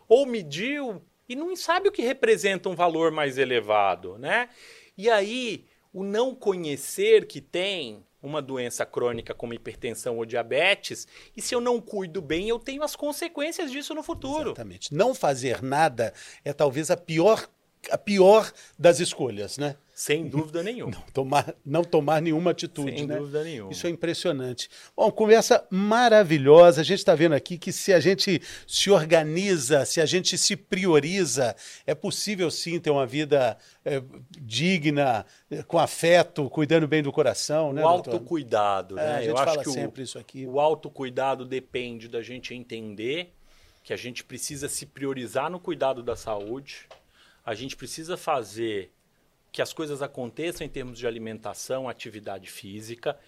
Ou 0.09 0.27
mediu 0.27 1.01
e 1.29 1.37
não 1.37 1.55
sabe 1.55 1.89
o 1.89 1.93
que 1.93 2.03
representa 2.03 2.69
um 2.69 2.75
valor 2.75 3.13
mais 3.13 3.39
elevado, 3.39 4.19
né? 4.19 4.49
E 4.99 5.09
aí, 5.09 5.65
o 5.93 6.03
não 6.03 6.35
conhecer 6.35 7.27
que 7.29 7.41
tem 7.41 8.05
uma 8.23 8.43
doença 8.43 8.85
crônica 8.85 9.35
como 9.35 9.55
hipertensão 9.55 10.19
ou 10.19 10.25
diabetes, 10.25 11.07
e 11.37 11.41
se 11.41 11.55
eu 11.55 11.61
não 11.61 11.81
cuido 11.81 12.21
bem, 12.21 12.49
eu 12.49 12.59
tenho 12.59 12.83
as 12.83 12.95
consequências 12.95 13.71
disso 13.71 13.95
no 13.95 14.03
futuro. 14.03 14.51
Exatamente. 14.51 14.95
Não 14.95 15.15
fazer 15.15 15.63
nada 15.63 16.13
é 16.45 16.53
talvez 16.53 16.91
a 16.91 16.97
pior 16.97 17.49
a 17.91 17.97
pior 17.97 18.53
das 18.79 19.01
escolhas, 19.01 19.57
né? 19.57 19.75
Sem 20.01 20.27
dúvida 20.27 20.63
nenhuma. 20.63 20.93
Não 20.93 21.03
tomar, 21.13 21.55
não 21.63 21.85
tomar 21.85 22.23
nenhuma 22.23 22.53
atitude. 22.53 22.97
Sem 22.97 23.07
né? 23.07 23.19
dúvida 23.19 23.45
nenhuma. 23.45 23.71
Isso 23.71 23.87
é 23.87 23.91
impressionante. 23.91 24.71
Bom, 24.97 25.13
conversa 25.13 25.63
maravilhosa. 25.69 26.81
A 26.81 26.85
gente 26.85 27.01
está 27.01 27.15
vendo 27.15 27.35
aqui 27.35 27.59
que 27.59 27.71
se 27.71 27.93
a 27.93 28.01
gente 28.01 28.41
se 28.67 28.91
organiza, 28.91 29.85
se 29.85 30.01
a 30.01 30.07
gente 30.07 30.39
se 30.39 30.57
prioriza, 30.57 31.55
é 31.87 31.95
possível 31.95 32.51
sim 32.51 32.81
ter 32.81 32.89
uma 32.89 33.05
vida 33.05 33.59
é, 33.85 34.03
digna, 34.41 35.27
com 35.67 35.79
afeto, 35.79 36.49
cuidando 36.49 36.89
bem 36.89 37.03
do 37.03 37.13
coração. 37.13 37.71
Né, 37.71 37.85
o 37.85 37.87
autocuidado, 37.87 38.95
né? 38.95 39.05
É, 39.05 39.11
a 39.17 39.19
gente 39.19 39.29
Eu 39.29 39.37
fala 39.37 39.51
acho 39.51 39.65
que 39.65 39.71
sempre 39.71 40.01
o, 40.01 40.05
isso 40.05 40.19
aqui. 40.19 40.47
O 40.47 40.59
autocuidado 40.59 41.45
depende 41.45 42.09
da 42.09 42.23
gente 42.23 42.55
entender 42.55 43.35
que 43.85 43.93
a 43.93 43.99
gente 43.99 44.25
precisa 44.25 44.67
se 44.67 44.87
priorizar 44.87 45.51
no 45.51 45.61
cuidado 45.61 46.03
da 46.03 46.17
saúde. 46.17 46.87
A 47.45 47.55
gente 47.55 47.77
precisa 47.77 48.17
fazer 48.17 48.91
que 49.53 49.63
as 49.63 49.73
coisas 49.73 50.03
aconteçam 50.03 50.67
em 50.67 50.71
termos 50.71 50.99
de 50.99 51.07
alimentação, 51.07 51.89
atividade 51.89 52.51
física. 52.51 53.19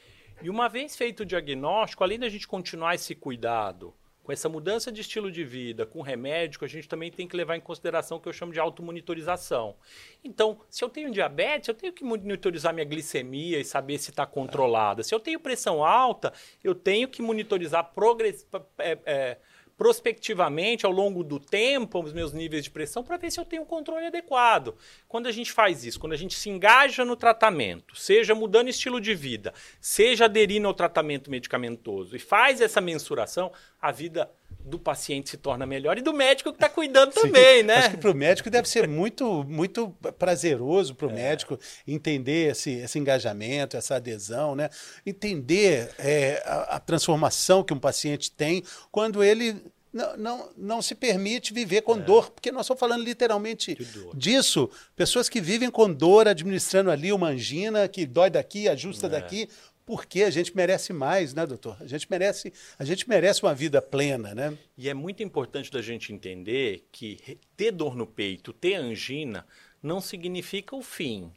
E 0.40 0.50
uma 0.50 0.68
vez 0.68 0.96
feito 0.96 1.20
o 1.20 1.26
diagnóstico, 1.26 2.02
além 2.02 2.18
da 2.18 2.28
gente 2.28 2.46
continuar 2.46 2.94
esse 2.94 3.14
cuidado 3.14 3.94
com 4.22 4.30
essa 4.30 4.48
mudança 4.48 4.92
de 4.92 5.00
estilo 5.00 5.32
de 5.32 5.44
vida, 5.44 5.84
com 5.84 6.00
remédio, 6.00 6.60
a 6.62 6.68
gente 6.68 6.88
também 6.88 7.10
tem 7.10 7.26
que 7.26 7.36
levar 7.36 7.56
em 7.56 7.60
consideração 7.60 8.18
o 8.18 8.20
que 8.20 8.28
eu 8.28 8.32
chamo 8.32 8.52
de 8.52 8.60
automonitorização. 8.60 9.74
Então, 10.22 10.60
se 10.70 10.84
eu 10.84 10.88
tenho 10.88 11.10
diabetes, 11.10 11.68
eu 11.68 11.74
tenho 11.74 11.92
que 11.92 12.04
monitorizar 12.04 12.72
minha 12.72 12.84
glicemia 12.84 13.58
e 13.58 13.64
saber 13.64 13.98
se 13.98 14.10
está 14.10 14.24
controlada. 14.24 15.02
Se 15.02 15.12
eu 15.12 15.18
tenho 15.18 15.40
pressão 15.40 15.84
alta, 15.84 16.32
eu 16.62 16.74
tenho 16.74 17.08
que 17.08 17.20
monitorizar 17.20 17.92
progress... 17.92 18.46
É, 18.78 18.98
é, 19.04 19.38
prospectivamente 19.82 20.86
ao 20.86 20.92
longo 20.92 21.24
do 21.24 21.40
tempo 21.40 22.00
os 22.00 22.12
meus 22.12 22.32
níveis 22.32 22.62
de 22.62 22.70
pressão 22.70 23.02
para 23.02 23.16
ver 23.16 23.32
se 23.32 23.40
eu 23.40 23.44
tenho 23.44 23.62
um 23.62 23.66
controle 23.66 24.06
adequado. 24.06 24.76
Quando 25.08 25.26
a 25.26 25.32
gente 25.32 25.50
faz 25.50 25.84
isso, 25.84 25.98
quando 25.98 26.12
a 26.12 26.16
gente 26.16 26.36
se 26.36 26.48
engaja 26.48 27.04
no 27.04 27.16
tratamento, 27.16 27.96
seja 27.96 28.32
mudando 28.32 28.68
estilo 28.68 29.00
de 29.00 29.12
vida, 29.12 29.52
seja 29.80 30.26
aderindo 30.26 30.68
ao 30.68 30.72
tratamento 30.72 31.32
medicamentoso 31.32 32.14
e 32.14 32.20
faz 32.20 32.60
essa 32.60 32.80
mensuração, 32.80 33.50
a 33.80 33.90
vida 33.90 34.30
do 34.64 34.78
paciente 34.78 35.30
se 35.30 35.36
torna 35.36 35.66
melhor 35.66 35.98
e 35.98 36.02
do 36.02 36.12
médico 36.12 36.50
que 36.50 36.56
está 36.56 36.68
cuidando 36.68 37.12
Sim, 37.14 37.22
também, 37.22 37.62
né? 37.62 37.74
Acho 37.76 37.90
que 37.90 37.96
para 37.96 38.10
o 38.10 38.14
médico 38.14 38.50
deve 38.50 38.68
ser 38.68 38.88
muito, 38.88 39.44
muito 39.44 39.90
prazeroso 40.18 40.94
para 40.94 41.06
o 41.06 41.10
é. 41.10 41.14
médico 41.14 41.58
entender 41.86 42.50
esse, 42.50 42.70
esse 42.70 42.98
engajamento, 42.98 43.76
essa 43.76 43.96
adesão, 43.96 44.54
né? 44.54 44.68
Entender 45.04 45.90
é, 45.98 46.42
a, 46.44 46.76
a 46.76 46.80
transformação 46.80 47.62
que 47.62 47.74
um 47.74 47.78
paciente 47.78 48.30
tem 48.30 48.62
quando 48.90 49.22
ele 49.22 49.62
não, 49.92 50.16
não, 50.16 50.50
não 50.56 50.82
se 50.82 50.94
permite 50.94 51.52
viver 51.52 51.82
com 51.82 51.96
é. 51.96 52.00
dor, 52.00 52.30
porque 52.30 52.50
nós 52.50 52.64
estamos 52.64 52.80
falando 52.80 53.04
literalmente 53.04 53.76
disso. 54.14 54.70
Pessoas 54.96 55.28
que 55.28 55.40
vivem 55.40 55.70
com 55.70 55.92
dor, 55.92 56.26
administrando 56.26 56.90
ali 56.90 57.12
uma 57.12 57.28
angina 57.28 57.86
que 57.86 58.06
dói 58.06 58.30
daqui, 58.30 58.68
ajusta 58.68 59.06
é. 59.06 59.10
daqui, 59.10 59.48
porque 59.92 60.22
a 60.22 60.30
gente 60.30 60.56
merece 60.56 60.90
mais, 60.90 61.34
né, 61.34 61.44
doutor? 61.44 61.76
A 61.78 61.86
gente 61.86 62.06
merece, 62.10 62.50
a 62.78 62.84
gente 62.84 63.06
merece 63.06 63.42
uma 63.42 63.54
vida 63.54 63.82
plena, 63.82 64.34
né? 64.34 64.56
E 64.74 64.88
é 64.88 64.94
muito 64.94 65.22
importante 65.22 65.70
da 65.70 65.82
gente 65.82 66.14
entender 66.14 66.88
que 66.90 67.38
ter 67.54 67.72
dor 67.72 67.94
no 67.94 68.06
peito, 68.06 68.54
ter 68.54 68.76
angina, 68.76 69.46
não 69.82 70.00
significa 70.00 70.74
o 70.74 70.80
fim. 70.80 71.30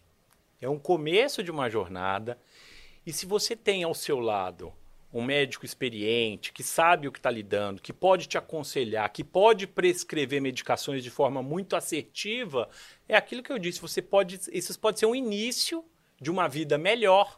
É 0.61 0.69
um 0.69 0.79
começo 0.79 1.43
de 1.43 1.51
uma 1.51 1.69
jornada. 1.69 2.39
E 3.05 3.11
se 3.11 3.25
você 3.25 3.57
tem 3.57 3.83
ao 3.83 3.93
seu 3.93 4.21
lado 4.21 4.71
um 5.11 5.21
médico 5.21 5.65
experiente, 5.65 6.53
que 6.53 6.63
sabe 6.63 7.09
o 7.09 7.11
que 7.11 7.19
está 7.19 7.29
lidando, 7.29 7.81
que 7.81 7.91
pode 7.91 8.25
te 8.25 8.37
aconselhar, 8.37 9.11
que 9.11 9.21
pode 9.21 9.67
prescrever 9.67 10.41
medicações 10.41 11.03
de 11.03 11.09
forma 11.09 11.43
muito 11.43 11.75
assertiva, 11.75 12.69
é 13.05 13.17
aquilo 13.17 13.43
que 13.43 13.51
eu 13.51 13.59
disse. 13.59 13.81
Você 13.81 14.01
pode, 14.01 14.39
isso 14.53 14.79
pode 14.79 14.97
ser 14.97 15.07
um 15.07 15.15
início 15.15 15.83
de 16.21 16.31
uma 16.31 16.47
vida 16.47 16.77
melhor, 16.77 17.37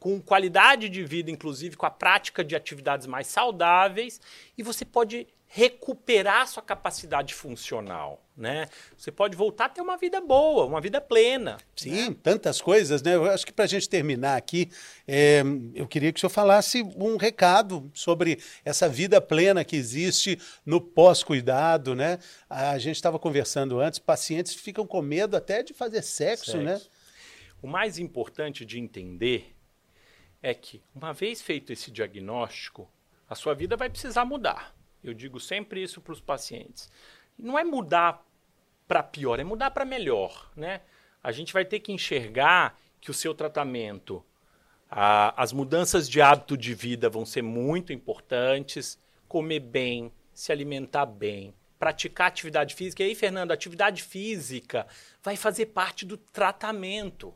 com 0.00 0.20
qualidade 0.20 0.88
de 0.88 1.04
vida, 1.04 1.30
inclusive 1.30 1.76
com 1.76 1.84
a 1.84 1.90
prática 1.90 2.42
de 2.42 2.56
atividades 2.56 3.06
mais 3.06 3.26
saudáveis, 3.26 4.20
e 4.56 4.62
você 4.62 4.84
pode 4.84 5.28
recuperar 5.52 6.46
sua 6.46 6.62
capacidade 6.62 7.34
funcional, 7.34 8.24
né? 8.36 8.68
Você 8.96 9.10
pode 9.10 9.36
voltar 9.36 9.64
a 9.64 9.68
ter 9.68 9.80
uma 9.80 9.96
vida 9.96 10.20
boa, 10.20 10.64
uma 10.64 10.80
vida 10.80 11.00
plena. 11.00 11.58
Sim, 11.74 12.10
né? 12.10 12.16
tantas 12.22 12.60
coisas, 12.60 13.02
né? 13.02 13.16
Eu 13.16 13.24
acho 13.24 13.44
que 13.44 13.52
para 13.52 13.64
a 13.64 13.68
gente 13.68 13.88
terminar 13.88 14.36
aqui, 14.36 14.70
é, 15.08 15.42
eu 15.74 15.88
queria 15.88 16.12
que 16.12 16.18
o 16.18 16.20
senhor 16.20 16.30
falasse 16.30 16.82
um 16.96 17.16
recado 17.16 17.90
sobre 17.92 18.38
essa 18.64 18.88
vida 18.88 19.20
plena 19.20 19.64
que 19.64 19.74
existe 19.74 20.38
no 20.64 20.80
pós-cuidado, 20.80 21.96
né? 21.96 22.20
A 22.48 22.78
gente 22.78 22.94
estava 22.94 23.18
conversando 23.18 23.80
antes, 23.80 23.98
pacientes 23.98 24.54
ficam 24.54 24.86
com 24.86 25.02
medo 25.02 25.36
até 25.36 25.64
de 25.64 25.74
fazer 25.74 26.02
sexo, 26.02 26.52
sexo. 26.52 26.62
né? 26.62 26.80
O 27.60 27.66
mais 27.66 27.98
importante 27.98 28.64
de 28.64 28.78
entender 28.78 29.52
é 30.42 30.54
que, 30.54 30.82
uma 30.94 31.12
vez 31.12 31.42
feito 31.42 31.72
esse 31.72 31.90
diagnóstico, 31.90 32.90
a 33.28 33.34
sua 33.34 33.54
vida 33.54 33.76
vai 33.76 33.88
precisar 33.88 34.24
mudar. 34.24 34.74
Eu 35.02 35.14
digo 35.14 35.38
sempre 35.38 35.82
isso 35.82 36.00
para 36.00 36.12
os 36.12 36.20
pacientes. 36.20 36.90
Não 37.38 37.58
é 37.58 37.64
mudar 37.64 38.24
para 38.86 39.02
pior, 39.02 39.38
é 39.38 39.44
mudar 39.44 39.70
para 39.70 39.84
melhor. 39.84 40.50
Né? 40.56 40.80
A 41.22 41.32
gente 41.32 41.52
vai 41.52 41.64
ter 41.64 41.80
que 41.80 41.92
enxergar 41.92 42.78
que 43.00 43.10
o 43.10 43.14
seu 43.14 43.34
tratamento, 43.34 44.24
a, 44.90 45.40
as 45.40 45.52
mudanças 45.52 46.08
de 46.08 46.20
hábito 46.20 46.56
de 46.56 46.74
vida 46.74 47.08
vão 47.08 47.24
ser 47.24 47.42
muito 47.42 47.92
importantes. 47.92 48.98
Comer 49.28 49.60
bem, 49.60 50.12
se 50.34 50.50
alimentar 50.50 51.06
bem, 51.06 51.54
praticar 51.78 52.26
atividade 52.26 52.74
física. 52.74 53.02
E 53.02 53.06
aí, 53.06 53.14
Fernando, 53.14 53.52
atividade 53.52 54.02
física 54.02 54.86
vai 55.22 55.36
fazer 55.36 55.66
parte 55.66 56.04
do 56.04 56.16
tratamento. 56.16 57.32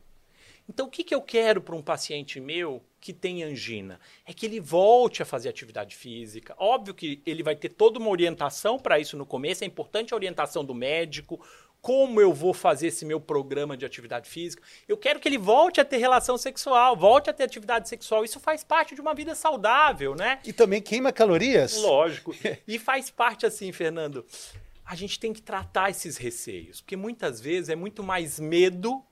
Então, 0.67 0.87
o 0.87 0.89
que, 0.89 1.03
que 1.03 1.13
eu 1.13 1.21
quero 1.21 1.61
para 1.61 1.75
um 1.75 1.81
paciente 1.81 2.39
meu 2.39 2.83
que 2.99 3.13
tem 3.13 3.43
angina? 3.43 3.99
É 4.25 4.33
que 4.33 4.45
ele 4.45 4.59
volte 4.59 5.21
a 5.21 5.25
fazer 5.25 5.47
atividade 5.47 5.95
física. 5.95 6.55
Óbvio 6.57 6.93
que 6.93 7.21
ele 7.25 7.43
vai 7.43 7.55
ter 7.55 7.69
toda 7.69 7.99
uma 7.99 8.09
orientação 8.09 8.79
para 8.79 8.99
isso 8.99 9.15
no 9.15 9.25
começo, 9.25 9.63
é 9.63 9.67
importante 9.67 10.13
a 10.13 10.17
orientação 10.17 10.65
do 10.65 10.73
médico, 10.73 11.39
como 11.85 12.19
eu 12.19 12.33
vou 12.33 12.51
fazer 12.51 12.87
esse 12.87 13.05
meu 13.05 13.21
programa 13.21 13.77
de 13.77 13.85
atividade 13.85 14.27
física. 14.27 14.63
Eu 14.87 14.97
quero 14.97 15.19
que 15.19 15.27
ele 15.27 15.37
volte 15.37 15.79
a 15.79 15.85
ter 15.85 15.97
relação 15.97 16.35
sexual, 16.35 16.97
volte 16.97 17.29
a 17.29 17.33
ter 17.33 17.43
atividade 17.43 17.87
sexual. 17.87 18.25
Isso 18.25 18.39
faz 18.39 18.63
parte 18.63 18.95
de 18.95 19.01
uma 19.01 19.13
vida 19.13 19.35
saudável, 19.35 20.15
né? 20.15 20.39
E 20.43 20.51
também 20.51 20.81
queima 20.81 21.13
calorias. 21.13 21.79
Lógico. 21.79 22.35
e 22.67 22.79
faz 22.79 23.11
parte 23.11 23.45
assim, 23.45 23.71
Fernando. 23.71 24.25
A 24.83 24.95
gente 24.95 25.19
tem 25.19 25.31
que 25.31 25.43
tratar 25.43 25.91
esses 25.91 26.17
receios, 26.17 26.81
porque 26.81 26.95
muitas 26.95 27.39
vezes 27.39 27.69
é 27.69 27.75
muito 27.75 28.01
mais 28.03 28.39
medo 28.39 29.03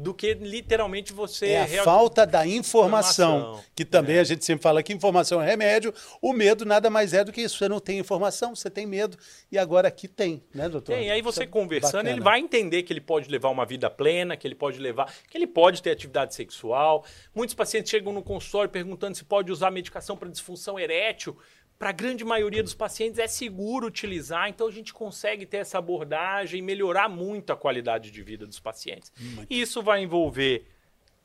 do 0.00 0.14
que 0.14 0.34
literalmente 0.34 1.12
você. 1.12 1.48
É 1.50 1.60
a 1.60 1.64
real... 1.64 1.84
falta 1.84 2.26
da 2.26 2.46
informação, 2.46 3.38
informação, 3.38 3.64
que 3.74 3.84
também 3.84 4.16
é. 4.16 4.20
a 4.20 4.24
gente 4.24 4.44
sempre 4.44 4.62
fala 4.62 4.82
que 4.82 4.92
informação 4.92 5.40
é 5.42 5.46
remédio. 5.46 5.92
O 6.20 6.32
medo 6.32 6.64
nada 6.64 6.88
mais 6.88 7.12
é 7.12 7.22
do 7.22 7.30
que 7.30 7.42
isso. 7.42 7.58
Você 7.58 7.68
não 7.68 7.78
tem 7.78 7.98
informação, 7.98 8.54
você 8.54 8.70
tem 8.70 8.86
medo. 8.86 9.16
E 9.52 9.58
agora 9.58 9.88
aqui 9.88 10.08
tem, 10.08 10.42
né, 10.54 10.68
doutor? 10.68 10.96
Tem. 10.96 11.10
Aí 11.10 11.20
você 11.20 11.46
conversando, 11.46 11.92
bacana. 11.92 12.10
ele 12.10 12.20
vai 12.20 12.40
entender 12.40 12.82
que 12.82 12.92
ele 12.92 13.00
pode 13.00 13.28
levar 13.30 13.50
uma 13.50 13.66
vida 13.66 13.90
plena, 13.90 14.36
que 14.36 14.46
ele 14.46 14.54
pode 14.54 14.78
levar, 14.78 15.12
que 15.28 15.36
ele 15.36 15.46
pode 15.46 15.82
ter 15.82 15.90
atividade 15.90 16.34
sexual. 16.34 17.04
Muitos 17.34 17.54
pacientes 17.54 17.90
chegam 17.90 18.12
no 18.12 18.22
consultório 18.22 18.70
perguntando 18.70 19.16
se 19.16 19.24
pode 19.24 19.52
usar 19.52 19.70
medicação 19.70 20.16
para 20.16 20.28
disfunção 20.28 20.78
erétil 20.78 21.36
para 21.80 21.88
a 21.88 21.92
grande 21.92 22.26
maioria 22.26 22.62
dos 22.62 22.74
pacientes 22.74 23.18
é 23.18 23.26
seguro 23.26 23.86
utilizar, 23.86 24.50
então 24.50 24.68
a 24.68 24.70
gente 24.70 24.92
consegue 24.92 25.46
ter 25.46 25.56
essa 25.56 25.78
abordagem 25.78 26.58
e 26.58 26.62
melhorar 26.62 27.08
muito 27.08 27.54
a 27.54 27.56
qualidade 27.56 28.10
de 28.10 28.22
vida 28.22 28.46
dos 28.46 28.60
pacientes. 28.60 29.10
Muito. 29.18 29.50
Isso 29.50 29.82
vai 29.82 30.02
envolver 30.02 30.66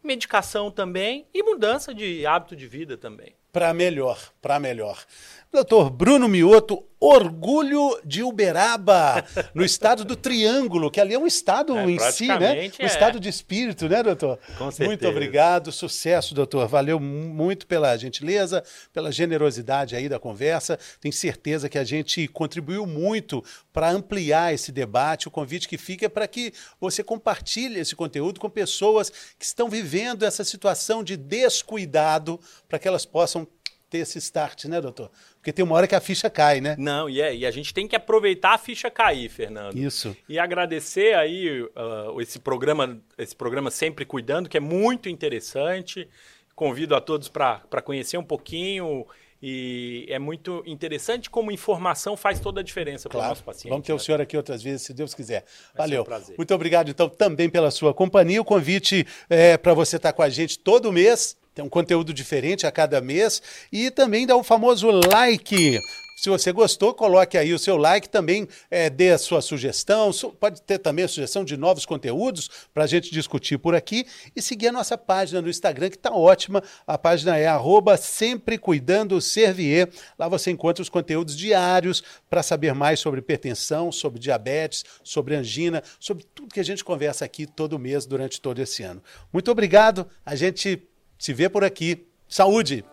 medicação 0.02 0.72
também 0.72 1.28
e 1.34 1.44
mudança 1.44 1.94
de 1.94 2.26
hábito 2.26 2.56
de 2.56 2.68
vida 2.68 2.96
também. 2.96 3.36
Para 3.52 3.74
melhor, 3.74 4.32
para 4.42 4.58
melhor. 4.58 5.04
Doutor 5.52 5.90
Bruno 5.90 6.30
Mioto, 6.30 6.86
orgulho 7.06 8.00
de 8.04 8.24
Uberaba, 8.24 9.24
no 9.54 9.64
estado 9.64 10.04
do 10.04 10.16
Triângulo, 10.16 10.90
que 10.90 11.00
ali 11.00 11.14
é 11.14 11.20
um 11.20 11.28
estado 11.28 11.78
é, 11.78 11.92
em 11.92 12.00
si, 12.12 12.28
né? 12.28 12.72
Um 12.80 12.84
é. 12.84 12.86
estado 12.86 13.20
de 13.20 13.30
espírito, 13.30 13.88
né, 13.88 14.02
doutor? 14.02 14.40
Com 14.58 14.72
certeza. 14.72 14.90
Muito 14.90 15.08
obrigado, 15.08 15.72
sucesso, 15.72 16.34
doutor. 16.34 16.68
Valeu 16.68 17.00
muito 17.00 17.68
pela 17.68 17.96
gentileza, 17.96 18.64
pela 18.92 19.12
generosidade 19.12 19.96
aí 19.96 20.10
da 20.10 20.20
conversa. 20.20 20.80
Tenho 21.00 21.14
certeza 21.14 21.70
que 21.70 21.78
a 21.78 21.84
gente 21.84 22.28
contribuiu 22.28 22.88
muito 22.88 23.44
para 23.72 23.92
ampliar 23.92 24.54
esse 24.54 24.72
debate. 24.72 25.28
O 25.28 25.32
convite 25.32 25.68
que 25.68 25.78
fica 25.78 26.08
é 26.08 26.10
para 26.10 26.28
que 26.28 26.54
você 26.80 27.04
compartilhe 27.04 27.80
esse 27.80 27.96
conteúdo 27.96 28.40
com 28.40 28.50
pessoas 28.50 29.12
que 29.38 29.46
estão 29.46 29.70
vivendo 29.70 30.24
essa 30.24 30.44
situação 30.44 31.04
de 31.04 31.16
descuidado, 31.16 32.40
para 32.68 32.80
que 32.80 32.88
elas 32.88 33.06
possam 33.06 33.48
ter 33.90 34.00
esse 34.00 34.18
start, 34.18 34.66
né, 34.66 34.82
doutor? 34.82 35.12
Porque 35.36 35.54
tem 35.54 35.64
uma 35.64 35.76
hora 35.76 35.88
que 35.88 35.96
a 35.96 36.02
ficha 36.02 36.30
cai, 36.30 36.60
né? 36.62 36.76
Não, 36.78 37.10
e, 37.10 37.22
é, 37.22 37.36
e 37.36 37.46
a 37.46 37.52
gente 37.52 37.74
tem 37.74 37.88
que 37.88 37.96
aproveitar 37.96 38.54
a 38.54 38.58
ficha 38.58 38.90
cair, 38.90 39.30
Fernando. 39.30 39.78
Isso. 39.78 40.16
E 40.28 40.40
agradecer 40.40 41.16
aí 41.16 41.62
uh, 41.62 42.20
esse 42.20 42.40
programa, 42.40 43.00
esse 43.18 43.36
programa 43.36 43.70
Sempre 43.72 44.06
Cuidando, 44.06 44.50
que 44.50 44.58
é 44.58 44.62
muito 44.62 45.10
interessante. 45.10 46.08
Convido 46.56 46.96
a 46.96 47.02
todos 47.02 47.30
para 47.30 47.82
conhecer 47.84 48.18
um 48.18 48.24
pouquinho. 48.24 49.06
E 49.42 50.06
é 50.10 50.18
muito 50.18 50.64
interessante 50.66 51.30
como 51.30 51.52
informação 51.52 52.18
faz 52.18 52.40
toda 52.40 52.62
a 52.62 52.64
diferença 52.64 53.10
claro. 53.10 53.22
para 53.22 53.28
o 53.28 53.30
nosso 53.30 53.44
paciente. 53.44 53.70
Vamos 53.70 53.86
ter 53.86 53.92
né? 53.92 53.96
o 53.98 54.00
senhor 54.00 54.20
aqui 54.22 54.36
outras 54.36 54.64
vezes, 54.64 54.84
se 54.84 54.94
Deus 54.94 55.14
quiser. 55.14 55.46
Vai 55.76 55.88
Valeu. 55.88 56.04
Um 56.04 56.34
muito 56.38 56.56
obrigado, 56.56 56.90
então, 56.90 57.08
também 57.08 57.50
pela 57.50 57.70
sua 57.70 57.94
companhia. 57.94 58.42
O 58.42 58.46
convite 58.46 59.06
é 59.30 59.58
para 59.58 59.74
você 59.74 59.98
estar 59.98 60.14
com 60.14 60.24
a 60.24 60.30
gente 60.30 60.58
todo 60.58 60.92
mês 60.92 61.38
tem 61.56 61.64
um 61.64 61.70
conteúdo 61.70 62.14
diferente 62.14 62.68
a 62.68 62.72
cada 62.72 63.00
mês 63.00 63.42
e 63.72 63.90
também 63.90 64.28
dá 64.28 64.36
o 64.36 64.44
famoso 64.44 64.92
like. 64.92 65.80
Se 66.18 66.30
você 66.30 66.52
gostou, 66.52 66.94
coloque 66.94 67.38
aí 67.38 67.54
o 67.54 67.60
seu 67.60 67.76
like, 67.76 68.08
também 68.08 68.48
é, 68.72 68.90
dê 68.90 69.12
a 69.12 69.18
sua 69.18 69.42
sugestão, 69.42 70.12
pode 70.40 70.62
ter 70.62 70.80
também 70.80 71.04
a 71.04 71.08
sugestão 71.08 71.44
de 71.44 71.58
novos 71.58 71.86
conteúdos 71.86 72.50
para 72.74 72.86
a 72.86 72.88
gente 72.88 73.12
discutir 73.12 73.58
por 73.58 73.76
aqui 73.76 74.06
e 74.34 74.42
seguir 74.42 74.70
a 74.70 74.72
nossa 74.72 74.98
página 74.98 75.42
no 75.42 75.50
Instagram, 75.50 75.90
que 75.90 75.98
está 75.98 76.12
ótima. 76.12 76.64
A 76.88 76.98
página 76.98 77.38
é 77.38 77.48
arroba 77.48 77.98
sempre 77.98 78.58
cuidando 78.58 79.20
Servier. 79.20 79.90
Lá 80.18 80.30
você 80.30 80.52
encontra 80.52 80.82
os 80.82 80.90
conteúdos 80.90 81.36
diários 81.36 82.02
para 82.30 82.42
saber 82.42 82.74
mais 82.74 83.02
sobre 83.02 83.20
hipertensão, 83.20 83.92
sobre 83.92 84.20
diabetes, 84.20 84.86
sobre 85.04 85.36
angina, 85.36 85.84
sobre 86.00 86.26
tudo 86.34 86.54
que 86.54 86.62
a 86.62 86.66
gente 86.66 86.84
conversa 86.84 87.26
aqui 87.26 87.46
todo 87.46 87.78
mês 87.78 88.06
durante 88.06 88.40
todo 88.40 88.60
esse 88.60 88.84
ano. 88.84 89.04
Muito 89.34 89.52
obrigado. 89.52 90.08
A 90.26 90.36
gente 90.36 90.88
se 91.18 91.34
vê 91.34 91.50
por 91.50 91.64
aqui. 91.64 92.08
Saúde! 92.28 92.84